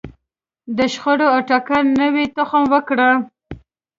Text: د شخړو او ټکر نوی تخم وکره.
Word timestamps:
د 0.77 0.79
شخړو 0.93 1.27
او 1.33 1.39
ټکر 1.49 1.81
نوی 2.01 2.25
تخم 2.35 2.63
وکره. 2.73 3.11